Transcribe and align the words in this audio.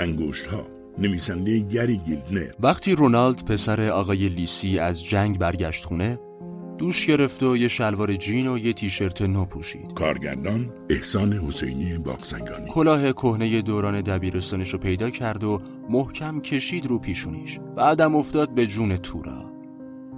انگشت 0.00 0.46
ها 0.46 0.66
نویسنده 0.98 1.58
گری 1.58 1.96
گیلدنر. 1.98 2.52
وقتی 2.60 2.94
رونالد 2.94 3.44
پسر 3.44 3.90
آقای 3.90 4.28
لیسی 4.28 4.78
از 4.78 5.04
جنگ 5.04 5.38
برگشت 5.38 5.84
خونه 5.84 6.18
دوش 6.78 7.06
گرفت 7.06 7.42
و 7.42 7.56
یه 7.56 7.68
شلوار 7.68 8.16
جین 8.16 8.46
و 8.46 8.58
یه 8.58 8.72
تیشرت 8.72 9.22
نو 9.22 9.44
پوشید. 9.44 9.94
کارگردان 9.94 10.70
احسان 10.90 11.32
حسینی 11.32 11.98
باغسنگانی 11.98 12.70
کلاه 12.70 13.12
کهنه 13.12 13.62
دوران 13.62 14.00
دبیرستانش 14.00 14.70
رو 14.70 14.78
پیدا 14.78 15.10
کرد 15.10 15.44
و 15.44 15.60
محکم 15.90 16.40
کشید 16.40 16.86
رو 16.86 16.98
پیشونیش. 16.98 17.58
بعدم 17.76 18.14
افتاد 18.14 18.54
به 18.54 18.66
جون 18.66 18.96
تورا. 18.96 19.52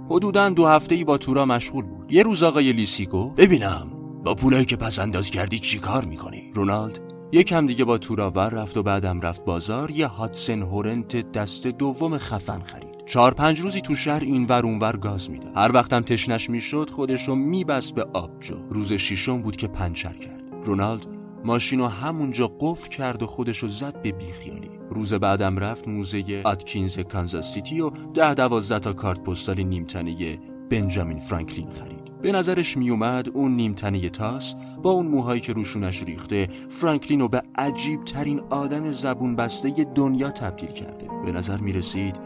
حدودا 0.09 0.49
دو 0.49 0.65
هفته 0.65 0.95
ای 0.95 1.03
با 1.03 1.17
تورا 1.17 1.45
مشغول 1.45 1.85
بود. 1.85 2.11
یه 2.11 2.23
روز 2.23 2.43
آقای 2.43 2.73
لیسی 2.73 3.05
گفت 3.05 3.35
ببینم 3.35 3.87
با 4.25 4.35
پولایی 4.35 4.65
که 4.65 4.75
پس 4.75 4.99
انداز 4.99 5.29
کردی 5.29 5.59
چی 5.59 5.79
کار 5.79 6.05
می‌کنی؟ 6.05 6.51
رونالد 6.55 7.12
یکم 7.33 7.67
دیگه 7.67 7.85
با 7.85 7.97
تورا 7.97 8.31
ور 8.31 8.49
رفت 8.49 8.77
و 8.77 8.83
بعدم 8.83 9.21
رفت 9.21 9.45
بازار 9.45 9.91
یه 9.91 10.07
هادسن 10.07 10.61
هورنت 10.61 11.31
دست 11.31 11.67
دوم 11.67 12.17
خفن 12.17 12.59
خرید. 12.59 13.05
چهار 13.05 13.33
پنج 13.33 13.59
روزی 13.59 13.81
تو 13.81 13.95
شهر 13.95 14.21
این 14.23 14.45
ور 14.45 14.65
اونور 14.65 14.97
گاز 14.97 15.31
می‌داد. 15.31 15.57
هر 15.57 15.71
وقتم 15.71 16.01
تشنش 16.01 16.49
می‌شد 16.49 16.89
خودشو 16.89 17.35
میبست 17.35 17.95
به 17.95 18.07
آبجو. 18.13 18.55
روز 18.69 18.93
شیشم 18.93 19.41
بود 19.41 19.55
که 19.55 19.67
پنچر 19.67 20.13
کرد. 20.13 20.43
رونالد 20.63 21.05
ماشینو 21.43 21.87
همونجا 21.87 22.51
قفل 22.59 22.89
کرد 22.89 23.23
و 23.23 23.27
خودشو 23.27 23.67
زد 23.67 24.01
به 24.01 24.11
بیخیالی. 24.11 24.71
روز 24.89 25.13
بعدم 25.13 25.57
رفت 25.59 25.87
موزه 25.87 26.43
اتکینز 26.45 26.99
کانزاس 26.99 27.53
سیتی 27.53 27.81
و 27.81 27.89
ده 27.89 28.33
دوازده 28.33 28.79
تا 28.79 28.93
کارت 28.93 29.23
پستال 29.23 29.63
نیمتنه 29.63 30.39
بنجامین 30.69 31.17
فرانکلین 31.17 31.69
خرید. 31.69 32.02
به 32.23 32.31
نظرش 32.31 32.77
میومد 32.77 33.29
اون 33.33 33.55
نیمتنه 33.55 34.09
تاس 34.09 34.55
با 34.83 34.91
اون 34.91 35.05
موهایی 35.05 35.41
که 35.41 35.53
روشونش 35.53 36.03
ریخته 36.03 36.49
فرانکلین 36.69 37.19
رو 37.19 37.27
به 37.27 37.43
عجیب 37.55 38.03
ترین 38.03 38.39
آدم 38.49 38.91
زبون 38.91 39.35
بسته 39.35 39.85
دنیا 39.95 40.31
تبدیل 40.31 40.69
کرده. 40.69 41.07
به 41.25 41.31
نظر 41.31 41.57
می‌رسید 41.57 42.19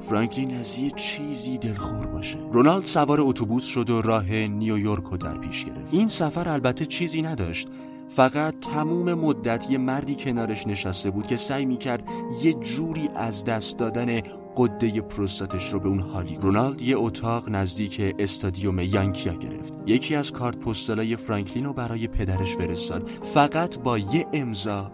فرانکلین 0.00 0.54
از 0.54 0.78
یه 0.78 0.90
چیزی 0.90 1.58
دلخور 1.58 2.06
باشه. 2.06 2.38
رونالد 2.52 2.86
سوار 2.86 3.20
اتوبوس 3.20 3.64
شد 3.64 3.90
و 3.90 4.02
راه 4.02 4.32
نیویورک 4.32 5.04
رو 5.04 5.16
در 5.16 5.38
پیش 5.38 5.64
گرفت. 5.64 5.94
این 5.94 6.08
سفر 6.08 6.48
البته 6.48 6.86
چیزی 6.86 7.22
نداشت. 7.22 7.68
فقط 8.10 8.54
تموم 8.60 9.14
مدت 9.14 9.70
یه 9.70 9.78
مردی 9.78 10.14
کنارش 10.14 10.66
نشسته 10.66 11.10
بود 11.10 11.26
که 11.26 11.36
سعی 11.36 11.64
می‌کرد 11.64 12.08
یه 12.42 12.52
جوری 12.52 13.08
از 13.16 13.44
دست 13.44 13.78
دادن 13.78 14.20
قده 14.56 15.00
پروستاتش 15.00 15.72
رو 15.72 15.80
به 15.80 15.88
اون 15.88 16.00
حالی 16.00 16.38
رونالد 16.40 16.82
یه 16.82 16.96
اتاق 16.98 17.50
نزدیک 17.50 18.14
استادیوم 18.18 18.78
یانکیا 18.78 19.34
گرفت. 19.34 19.74
یکی 19.86 20.14
از 20.14 20.32
کارت 20.32 20.58
پستالای 20.58 21.16
فرانکلین 21.16 21.64
رو 21.64 21.72
برای 21.72 22.06
پدرش 22.06 22.56
فرستاد. 22.56 23.08
فقط 23.08 23.78
با 23.78 23.98
یه 23.98 24.26
امضا 24.32 24.90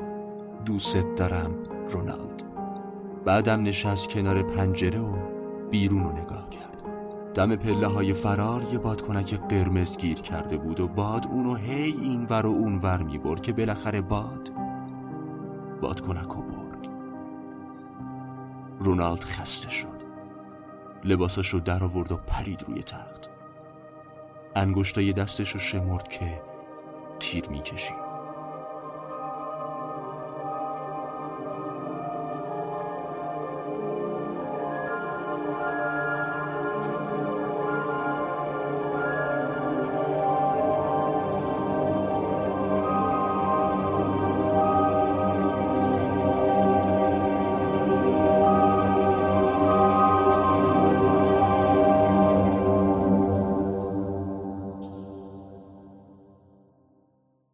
دوست 0.66 1.06
دارم 1.16 1.54
رونالد. 1.88 2.42
بعدم 3.24 3.62
نشست 3.62 4.08
کنار 4.08 4.42
پنجره 4.42 5.00
و 5.00 5.16
بیرون 5.70 6.04
رو 6.04 6.12
نگاه 6.12 6.45
دم 7.36 7.56
پله 7.56 7.86
های 7.86 8.12
فرار 8.12 8.62
یه 8.72 8.78
بادکنک 8.78 9.34
قرمز 9.34 9.96
گیر 9.96 10.20
کرده 10.20 10.56
بود 10.56 10.80
و 10.80 10.88
باد 10.88 11.26
اونو 11.26 11.54
هی 11.54 11.92
این 12.02 12.26
ور 12.30 12.46
و 12.46 12.50
اون 12.50 12.78
ور 12.78 13.02
می 13.02 13.18
برد 13.18 13.40
که 13.40 13.52
بالاخره 13.52 14.00
باد 14.00 14.52
بادکنک 15.80 16.28
رو 16.28 16.42
برد. 16.42 16.88
رونالد 18.78 19.20
خسته 19.20 19.70
شد. 19.70 20.02
لباسش 21.04 21.48
رو 21.48 21.60
در 21.60 21.84
آورد 21.84 22.12
و 22.12 22.16
پرید 22.16 22.64
روی 22.68 22.82
تخت. 22.82 23.30
انگشتای 24.54 25.12
دستش 25.12 25.50
رو 25.50 25.60
شمرد 25.60 26.08
که 26.08 26.42
تیر 27.18 27.48
می‌کشید 27.50 28.05